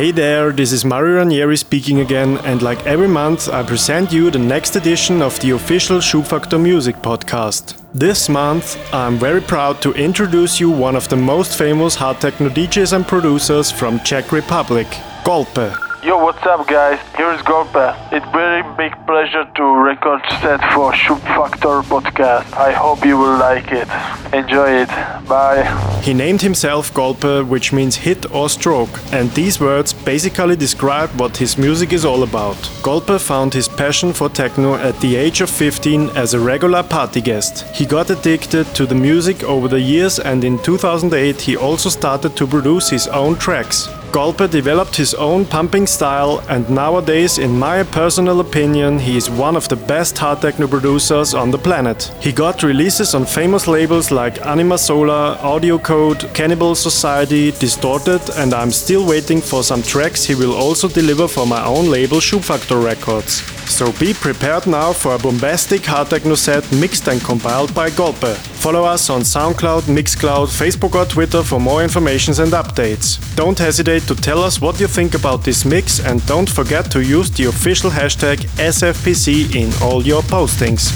Hey 0.00 0.12
there, 0.12 0.50
this 0.50 0.72
is 0.72 0.82
Mario 0.82 1.16
Ranieri 1.16 1.58
speaking 1.58 2.00
again, 2.00 2.38
and 2.38 2.62
like 2.62 2.86
every 2.86 3.06
month, 3.06 3.50
I 3.50 3.62
present 3.62 4.10
you 4.10 4.30
the 4.30 4.38
next 4.38 4.74
edition 4.74 5.20
of 5.20 5.38
the 5.40 5.50
official 5.50 5.98
Schubfaktor 5.98 6.58
Music 6.58 6.96
podcast. 7.02 7.76
This 7.92 8.30
month, 8.30 8.78
I'm 8.94 9.18
very 9.18 9.42
proud 9.42 9.82
to 9.82 9.92
introduce 9.92 10.58
you 10.58 10.70
one 10.70 10.96
of 10.96 11.06
the 11.10 11.16
most 11.16 11.58
famous 11.58 11.96
hard 11.96 12.18
techno 12.18 12.48
DJs 12.48 12.94
and 12.94 13.06
producers 13.06 13.70
from 13.70 14.00
Czech 14.00 14.32
Republic, 14.32 14.86
Golpe. 15.22 15.89
Yo, 16.02 16.16
what's 16.16 16.42
up, 16.46 16.66
guys? 16.66 16.98
Here 17.14 17.30
is 17.30 17.42
Golpe. 17.42 17.94
It's 18.10 18.24
very 18.32 18.62
big 18.78 18.94
pleasure 19.06 19.44
to 19.56 19.62
record 19.62 20.22
set 20.40 20.60
for 20.72 20.92
Schubfaktor 20.92 21.82
podcast. 21.82 22.50
I 22.54 22.72
hope 22.72 23.04
you 23.04 23.18
will 23.18 23.36
like 23.36 23.70
it. 23.70 23.86
Enjoy 24.32 24.70
it. 24.80 24.88
Bye. 25.28 25.62
He 26.02 26.14
named 26.14 26.40
himself 26.40 26.94
Golpe, 26.94 27.46
which 27.46 27.74
means 27.74 27.96
hit 27.96 28.24
or 28.32 28.48
stroke, 28.48 28.88
and 29.12 29.30
these 29.32 29.60
words 29.60 29.92
basically 29.92 30.56
describe 30.56 31.10
what 31.20 31.36
his 31.36 31.58
music 31.58 31.92
is 31.92 32.06
all 32.06 32.22
about. 32.22 32.56
Golpe 32.82 33.20
found 33.20 33.52
his 33.52 33.68
passion 33.68 34.14
for 34.14 34.30
techno 34.30 34.76
at 34.76 34.98
the 35.00 35.16
age 35.16 35.42
of 35.42 35.50
15 35.50 36.08
as 36.16 36.32
a 36.32 36.40
regular 36.40 36.82
party 36.82 37.20
guest. 37.20 37.66
He 37.76 37.84
got 37.84 38.08
addicted 38.08 38.64
to 38.74 38.86
the 38.86 38.94
music 38.94 39.42
over 39.42 39.68
the 39.68 39.80
years, 39.80 40.18
and 40.18 40.44
in 40.44 40.58
2008 40.62 41.42
he 41.42 41.58
also 41.58 41.90
started 41.90 42.36
to 42.36 42.46
produce 42.46 42.88
his 42.88 43.06
own 43.08 43.36
tracks. 43.36 43.90
Golpe 44.12 44.50
developed 44.50 44.96
his 44.96 45.14
own 45.14 45.44
pumping 45.44 45.86
style, 45.86 46.42
and 46.48 46.68
nowadays, 46.68 47.38
in 47.38 47.56
my 47.58 47.84
personal 47.84 48.40
opinion, 48.40 48.98
he 48.98 49.16
is 49.16 49.30
one 49.30 49.56
of 49.56 49.68
the 49.68 49.76
best 49.76 50.18
hard 50.18 50.40
techno 50.40 50.66
producers 50.66 51.32
on 51.32 51.50
the 51.50 51.58
planet. 51.58 52.12
He 52.20 52.32
got 52.32 52.64
releases 52.64 53.14
on 53.14 53.24
famous 53.24 53.68
labels 53.68 54.10
like 54.10 54.44
Anima 54.44 54.78
Solar, 54.78 55.36
Audiocode, 55.36 56.34
Cannibal 56.34 56.74
Society, 56.74 57.52
Distorted, 57.52 58.22
and 58.36 58.52
I'm 58.52 58.72
still 58.72 59.06
waiting 59.06 59.40
for 59.40 59.62
some 59.62 59.82
tracks 59.82 60.24
he 60.24 60.34
will 60.34 60.54
also 60.54 60.88
deliver 60.88 61.28
for 61.28 61.46
my 61.46 61.64
own 61.64 61.88
label 61.88 62.18
Schubfaktor 62.18 62.84
Records. 62.84 63.42
So 63.70 63.92
be 63.92 64.12
prepared 64.12 64.66
now 64.66 64.92
for 64.92 65.14
a 65.14 65.18
bombastic 65.18 65.84
hard 65.86 66.10
techno 66.10 66.34
set 66.34 66.70
mixed 66.72 67.06
and 67.06 67.20
compiled 67.22 67.72
by 67.72 67.90
Golpe. 67.90 68.34
Follow 68.60 68.84
us 68.84 69.08
on 69.08 69.20
SoundCloud, 69.20 69.82
Mixcloud, 69.82 70.48
Facebook 70.48 70.94
or 70.94 71.06
Twitter 71.06 71.42
for 71.42 71.60
more 71.60 71.82
informations 71.82 72.40
and 72.40 72.52
updates. 72.52 73.18
Don't 73.36 73.58
hesitate 73.58 73.99
to 74.06 74.14
tell 74.14 74.42
us 74.42 74.60
what 74.60 74.80
you 74.80 74.86
think 74.86 75.14
about 75.14 75.44
this 75.44 75.64
mix 75.64 76.00
and 76.00 76.24
don't 76.26 76.48
forget 76.48 76.90
to 76.90 77.00
use 77.00 77.30
the 77.30 77.44
official 77.44 77.90
hashtag 77.90 78.38
SFPC 78.56 79.54
in 79.54 79.70
all 79.82 80.02
your 80.02 80.22
postings. 80.22 80.90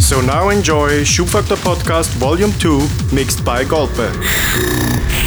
So 0.00 0.20
now 0.20 0.48
enjoy 0.48 1.04
Schubfaktor 1.04 1.56
Podcast 1.56 2.08
Volume 2.18 2.52
2 2.58 3.14
mixed 3.14 3.44
by 3.44 3.64
Golpe. 3.64 5.19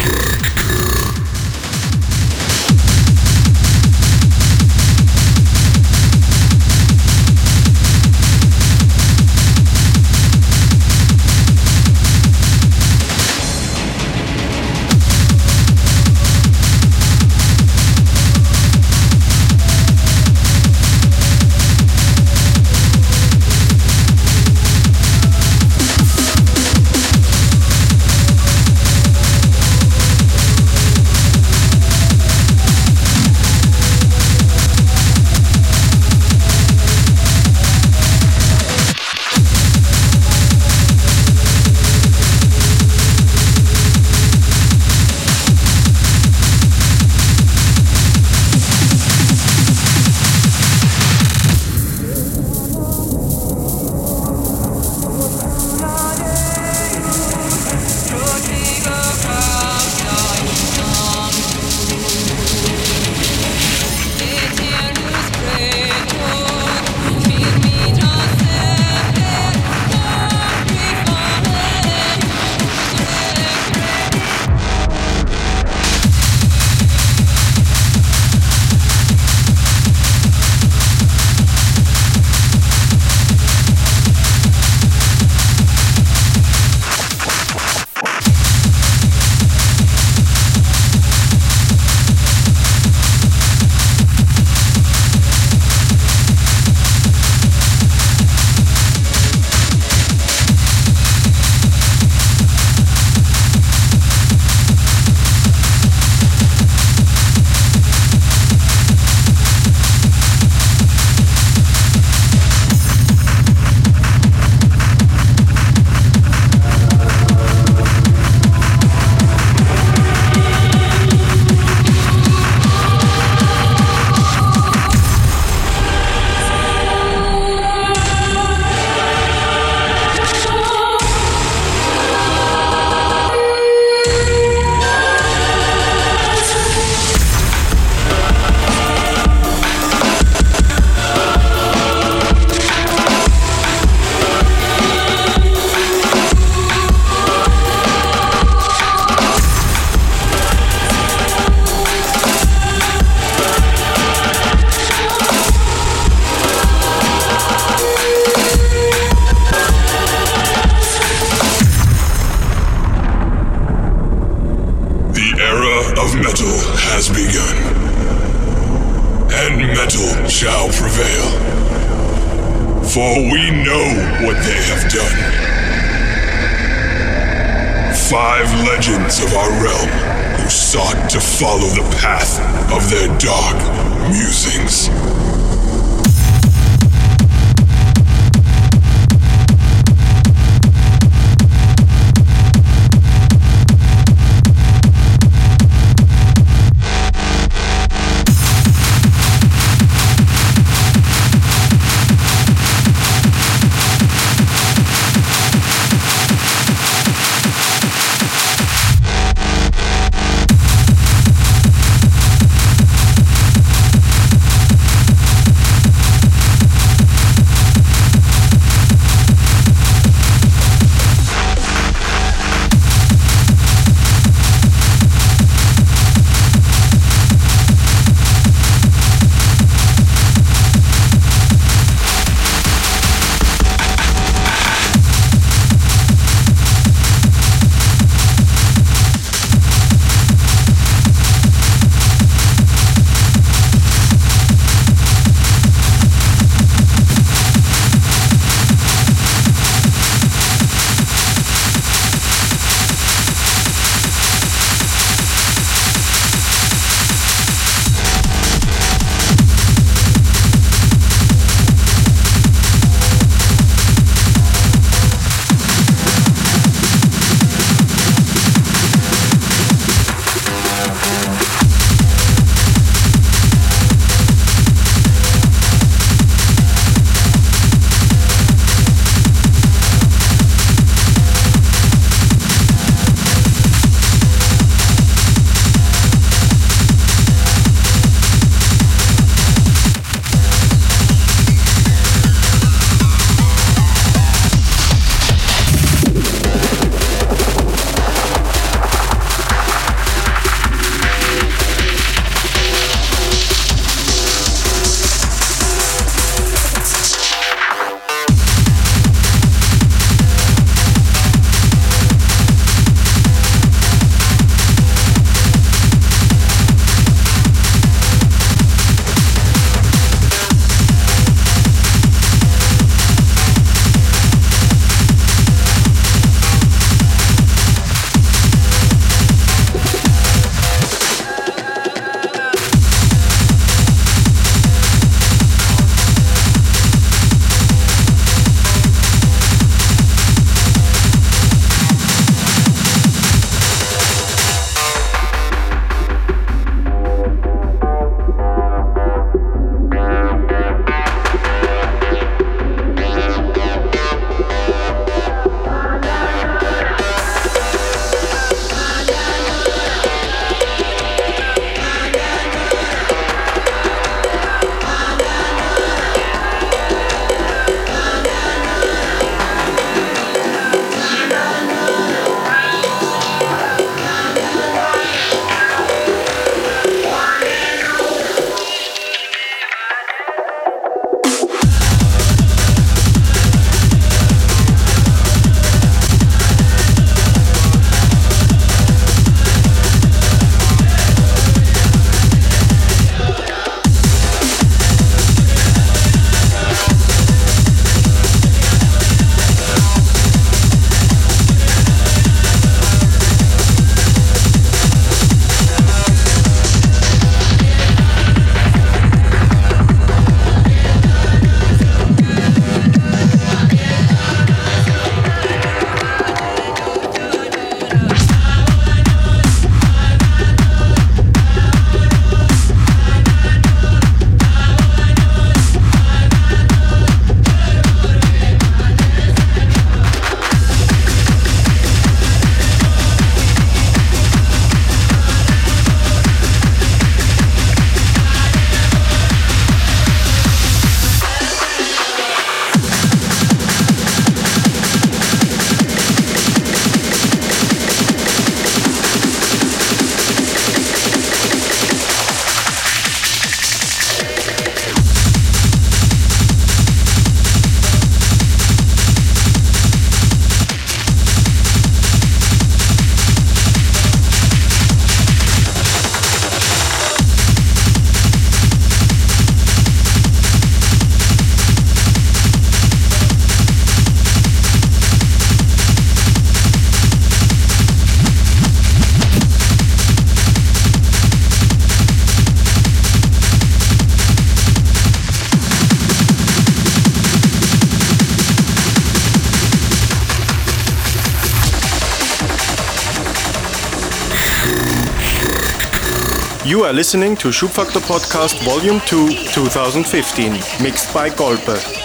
Are 496.93 496.95
listening 496.95 497.35
to 497.35 497.47
Schubfaktor 497.49 498.01
Podcast 498.01 498.63
Volume 498.63 498.99
2 499.07 499.27
2015, 499.53 500.53
mixed 500.83 501.13
by 501.13 501.29
Golpe. 501.29 502.02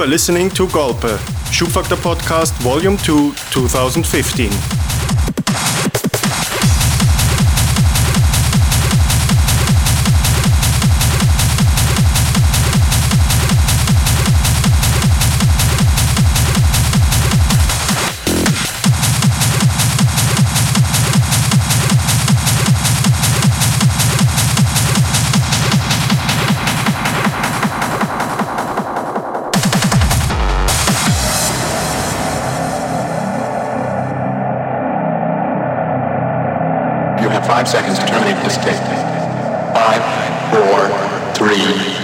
You 0.00 0.04
are 0.04 0.08
listening 0.08 0.48
to 0.52 0.66
Golpe, 0.68 1.18
Schubfaktor 1.52 1.96
Podcast 1.96 2.54
Volume 2.62 2.96
2, 2.96 3.34
2015. 3.52 4.79
Five 37.60 37.68
seconds 37.68 37.98
to 37.98 38.06
terminate 38.06 38.42
this 38.42 38.56
tape. 38.56 38.80
Five, 39.74 40.00
four, 40.48 40.88
three, 41.34 41.99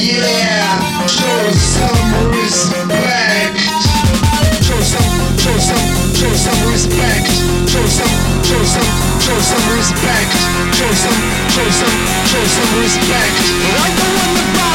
yeah. 0.00 1.06
Show 1.06 1.50
some 1.52 2.30
respect. 2.32 3.60
Show 4.64 4.80
some, 4.80 5.36
show 5.36 5.58
some, 5.58 6.14
show 6.16 6.32
some 6.32 6.70
respect. 6.72 7.28
Show 7.68 7.84
some, 7.86 8.08
show 8.44 8.62
some, 8.64 8.90
show 9.20 9.38
some 9.40 9.76
respect. 9.76 10.32
Show 10.72 10.92
some, 10.92 11.20
show 11.52 11.68
some, 11.70 11.96
show 12.24 12.44
some 12.44 12.80
respect. 12.80 13.34
Like 13.76 13.94
the 13.96 14.08
one 14.16 14.54
that. 14.54 14.69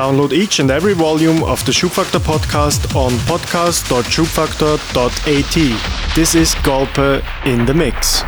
Download 0.00 0.32
each 0.32 0.60
and 0.60 0.70
every 0.70 0.94
volume 0.94 1.44
of 1.44 1.62
the 1.66 1.72
Schubfaktor 1.72 2.20
podcast 2.20 2.96
on 2.96 3.12
podcast.schubfaktor.at. 3.28 6.14
This 6.16 6.34
is 6.34 6.54
Golpe 6.54 7.22
in 7.44 7.66
the 7.66 7.74
Mix. 7.74 8.22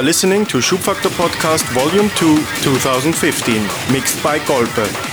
Are 0.00 0.02
listening 0.02 0.46
to 0.46 0.58
Schubfaktor 0.58 1.10
Podcast 1.10 1.64
Volume 1.74 2.08
2 2.16 2.36
2015, 2.62 3.92
mixed 3.92 4.22
by 4.22 4.38
Golpe. 4.38 5.09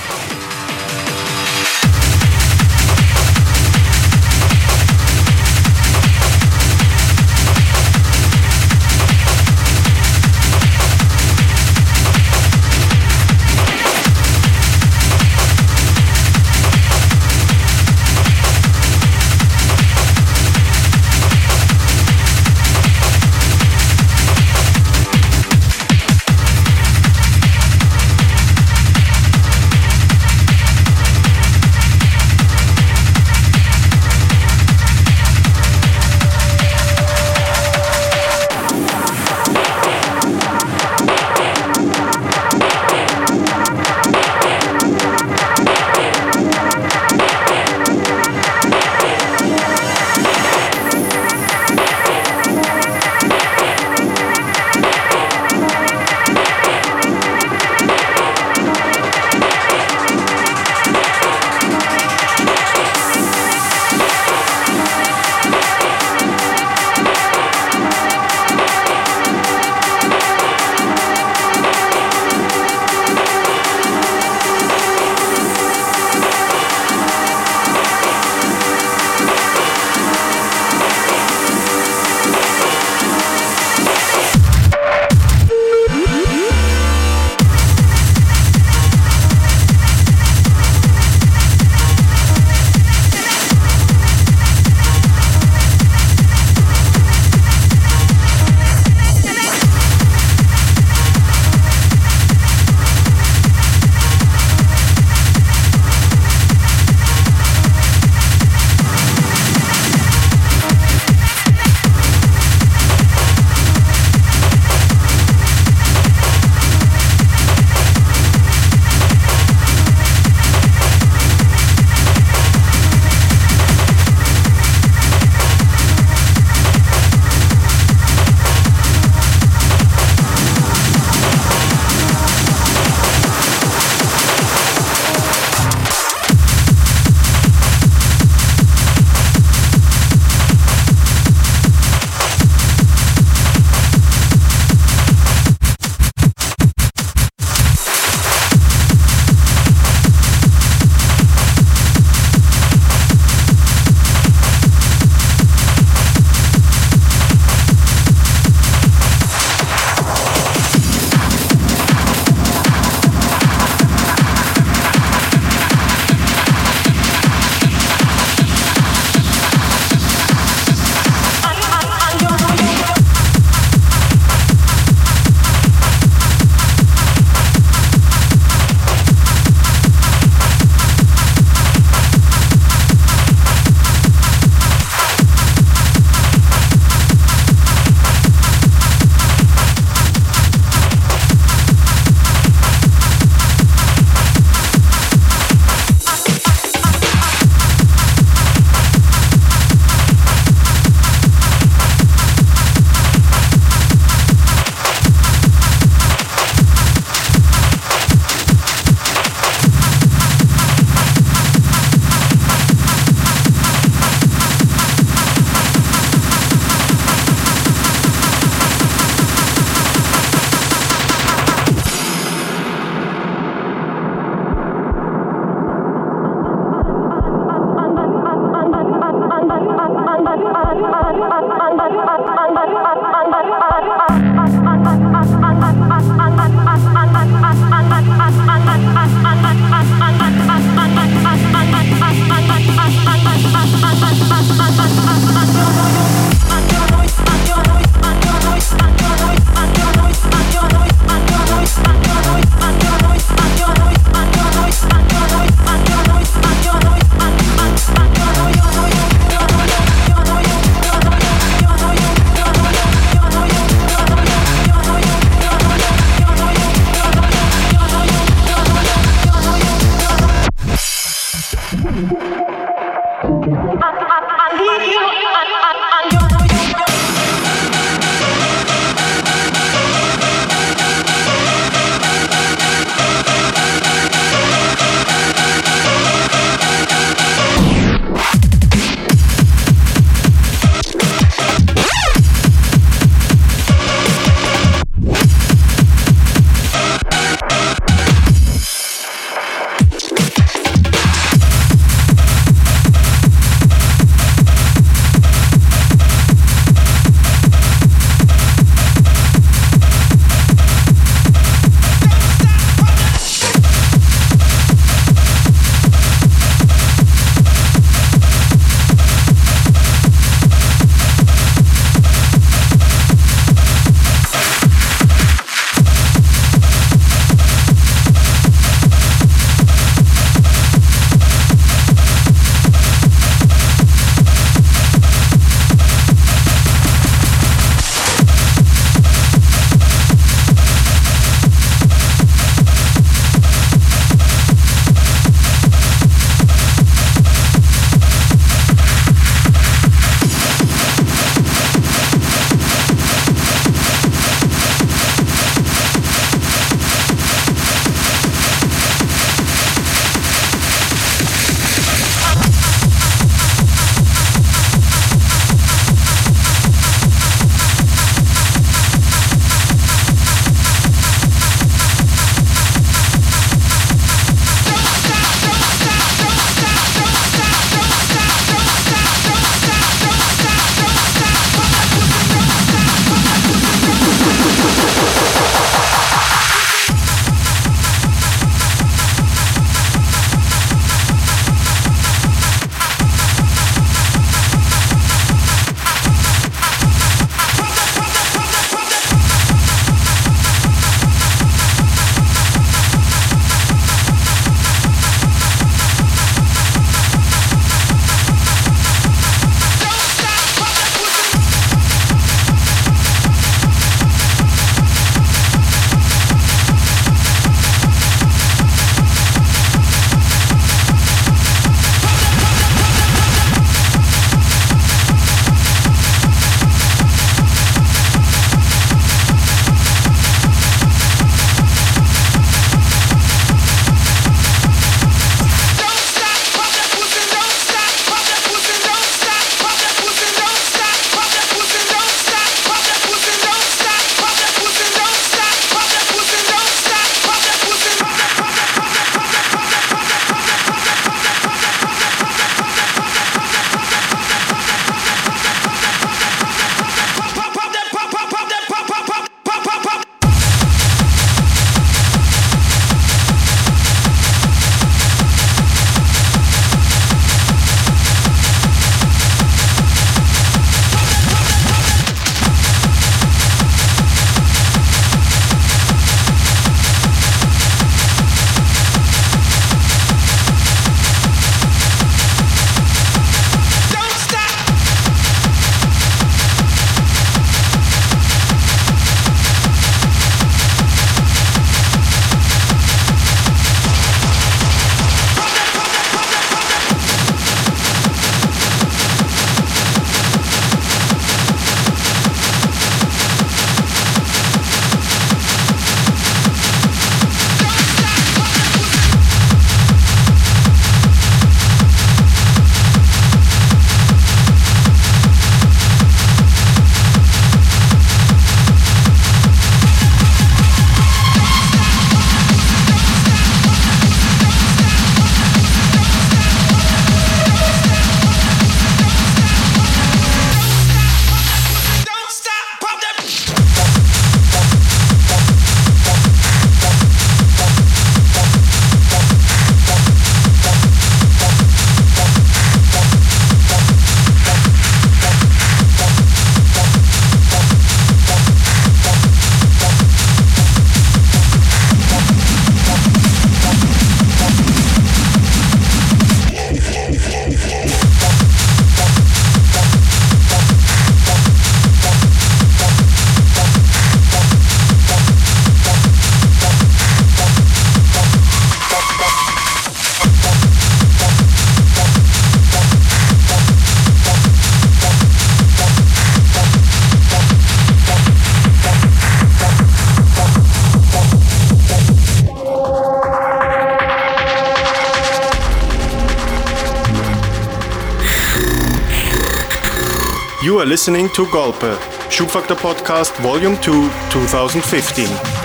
Listening 590.98 591.28
to 591.28 591.46
Golpe, 591.46 591.96
Schubfaktor 592.28 592.74
Podcast 592.74 593.32
Volume 593.40 593.76
2, 593.76 594.10
2015. 594.30 595.57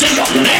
Sit 0.00 0.16
your 0.16 0.24
the 0.44 0.59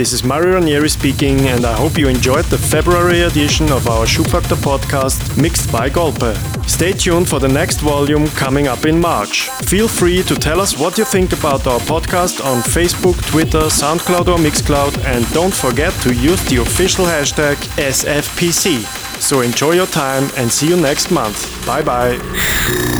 this 0.00 0.14
is 0.14 0.24
Mario 0.24 0.54
Ranieri 0.54 0.88
speaking, 0.88 1.38
and 1.48 1.66
I 1.66 1.74
hope 1.74 1.98
you 1.98 2.08
enjoyed 2.08 2.46
the 2.46 2.56
February 2.56 3.20
edition 3.20 3.70
of 3.70 3.86
our 3.86 4.06
Schubfaktor 4.06 4.56
podcast 4.56 5.20
mixed 5.36 5.70
by 5.70 5.90
Golpe. 5.90 6.34
Stay 6.66 6.92
tuned 6.92 7.28
for 7.28 7.38
the 7.38 7.48
next 7.48 7.80
volume 7.80 8.26
coming 8.28 8.66
up 8.66 8.86
in 8.86 8.98
March. 8.98 9.50
Feel 9.72 9.88
free 9.88 10.22
to 10.22 10.34
tell 10.36 10.58
us 10.58 10.78
what 10.78 10.96
you 10.96 11.04
think 11.04 11.34
about 11.34 11.66
our 11.66 11.80
podcast 11.80 12.42
on 12.42 12.62
Facebook, 12.62 13.18
Twitter, 13.30 13.68
SoundCloud, 13.68 14.28
or 14.28 14.38
Mixcloud, 14.38 15.04
and 15.04 15.30
don't 15.34 15.52
forget 15.52 15.92
to 16.04 16.14
use 16.14 16.42
the 16.44 16.62
official 16.62 17.04
hashtag 17.04 17.56
SFPC. 17.76 18.82
So 19.20 19.42
enjoy 19.42 19.72
your 19.72 19.88
time 19.88 20.30
and 20.38 20.50
see 20.50 20.68
you 20.70 20.78
next 20.78 21.10
month. 21.10 21.38
Bye 21.66 21.82
bye. 21.82 22.98